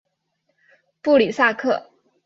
[1.03, 1.91] 布里萨克。